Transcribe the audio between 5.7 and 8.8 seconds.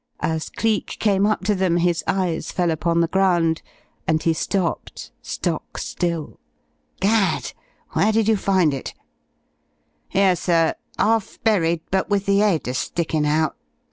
still. "Gad!... Where did you find